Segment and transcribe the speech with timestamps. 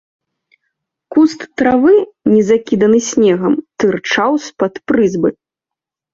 [1.15, 1.93] Куст травы,
[2.33, 3.53] не закіданы снегам,
[3.83, 5.29] тырчаў з-пад прызбы.